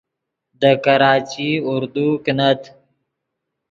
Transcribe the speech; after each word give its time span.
دے 0.59 0.71
کراچی 0.83 1.49
اردو 1.71 2.07
کینت 2.23 2.61